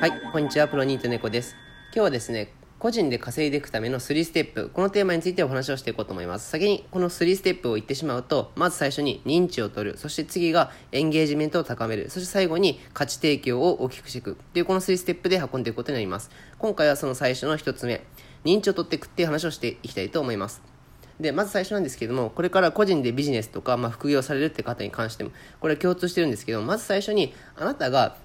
[0.00, 0.68] はい、こんにちは。
[0.68, 1.56] プロニート猫です。
[1.86, 6.48] 今日はですね、個人で稼いでいくための3ステップ、このテーマについてお話をしていこうと思います。
[6.48, 16.30] 先にこの3ステップを言ってしまうと、まず最初に認知を取る、そして次がエンゲージメントを高める、そして最後に価値提供を大きくしていくっていうこの3ステップで運んでいくことになります。
[16.60, 18.04] 今回はその最初の1つ目、
[18.44, 20.62] 認知を取っていくっていう話をしていきたいと思います。
[21.18, 28.16] で、まず最初なんですけども、これから個人でビジネスとか、まあ、副業されるって方に関しても、これは共通してるんですけど、まず最初に、あなたが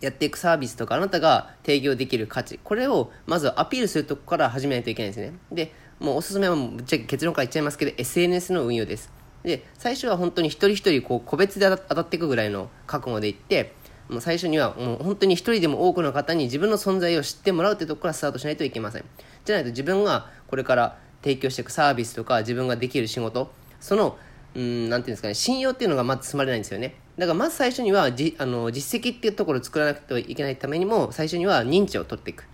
[0.00, 5.32] やっていくサービスとかあなたが提供できる価値これをまずアピールするとこから始めないといけないですね。
[5.52, 9.10] でもうおすすめはぶっちゃけ結論から言っちゃいますけど SNS の運用です。
[9.42, 13.74] で最初は本当に一人一人こう個別で当たっていくぐらいの覚悟でいって
[14.08, 19.04] もう最初にはもう本当に一人でも多くの方に自分の存在を知ってもらうというとこからスタートしないといけません。
[19.44, 24.16] じゃないと自分がこれから提供していくサービスとか自分ができる仕事その
[24.54, 26.94] うんなていうんですかね信用っていうのがまず積まれないんですよね。
[27.18, 32.44] だからまず最初にはじあの実績っていうところを作らなくてはいけないためにも最初には認知を取っていく。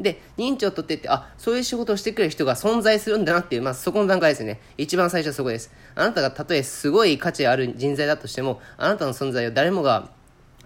[0.00, 4.60] で認知を取っていってあそういう仕事をしてくれる人が存在するんだなっていう、まあ、そこの段階ですね。
[4.76, 5.70] 一番最初はそこです。
[5.94, 10.08] あなたがたとえすごい価値ある人材だとしてもあなたの存在を誰もが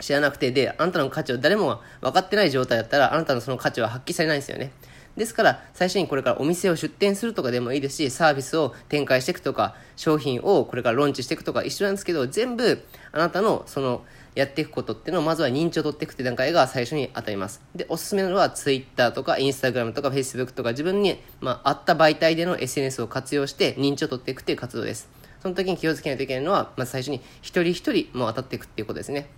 [0.01, 4.71] 知らなくてであなたの価値を誰もが分かってない状態だったらあなたのその価値は発揮されないんですよね。
[5.19, 14.05] ですから、最初にこれからお店を出店するとかでもいいですし、サービスを展開していくとか、商品をこれからローンチしていくとか一緒なんですけど、全部、あなたのその、
[14.37, 17.61] やっていくことっていうのをまずは認知を取っていくって段階が最初に当たります。
[17.75, 25.09] で、おすすめなのは Twitter とか Instagram とか Facebook とか自分に、まあ、合った媒体での SNS を活用して認知を取っていくっていう活動です。
[25.43, 29.29] その時に気をつけないといけないのは、まず最初に一人一人も当たっていくっていうことですね。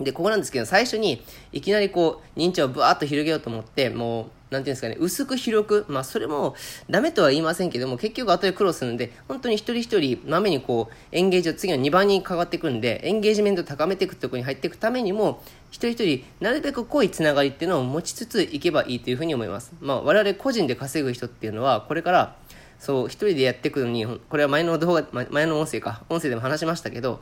[0.00, 6.54] で、ここなんですけど、最初にいきなりこう、認知をブワーッと広げようと思って、もう、なんていうんですかね、薄く広く、まあそれも
[6.88, 19.72] ダメとは言いませんけども、結局後で苦労するんで、本当に一人一人、まめにこう、エンゲージを次の2番にかかっていくんで、エンゲージメントを高めていくところに入っていくためにも、一人一人、なるべく濃いつながりっていうのを持ちつついけばいいというふうに思います。
[19.80, 22.36] まあ我々個人で稼ぐ人っていうのは、これから、
[22.78, 27.20] そう、一人でやっていくのに、これは前の動画、前の音声か、音声でも話しましたけど、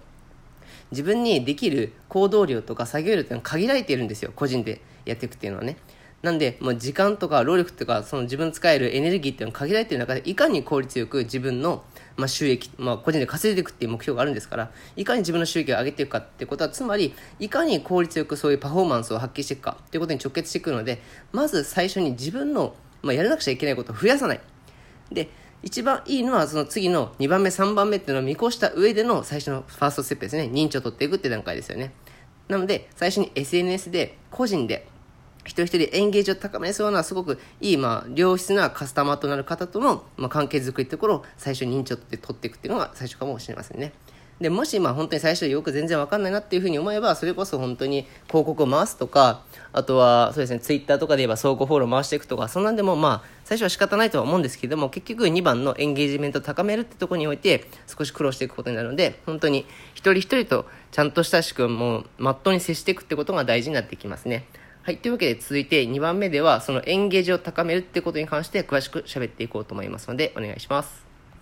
[0.91, 4.33] 自分にできる行動量とか作業量っていうのは限られているんですよ。
[4.35, 5.77] 個人でやっていくっていうのはね。
[6.27, 11.85] なんで、もう時間とか労力とか、その自分使えるエネルギーっていうのは限られている中で、いかに効率よく自分の、
[12.17, 21.01] まあ、収益、まあ、個人で稼いでいくっていう目標があるんですから、いかに自分の収益を上げていくかってことは、つまり、いかに効率よくそういうパフォーマンスを発揮していくかっていうことに直結してくるので、
[21.31, 24.41] まず最初に自分の、まあ、やらなくちゃいけないことを増やさない。
[25.13, 25.29] で、
[25.63, 30.51] 一番いいのはその次の2番目、3番目っていうのを見越した上での最初のファーストステップですね。
[30.53, 31.93] 認知を取っていくって段階ですよね。
[32.49, 34.89] なので、最初に SNS で個人で
[35.47, 43.93] 一人一人エンゲージを高めそうなすごくいい、まあ、良質なカスタマーとなる方との、まあ、関係づくりってところを最初に認知を取っていくっていうのが最初かもしれませんね。
[44.41, 49.43] で、もし、まあ本当に最初よく全然わかんないなっていうふうに思えば、それこそ本当に広告を回すとか、
[49.73, 59.65] あとは、そうですね、ツイッターとかで言えば相互フォロー回していくとか、そんなんでもまあ、最初は仕方ないとは思うんですけども、結局2番のエンゲージメントを高めるってところにおいて、少し苦労していくことになるので、本当に
[59.95, 64.45] 一人一人とちゃんと親しく、もう、まっとうに接していくってことが大事になってきますね。
[64.87, 64.99] はい。
[64.99, 71.06] というわけで続いて2番目では、そのエンゲージを高めるってことに関して詳しく喋っていこうと思いますので、お願いします。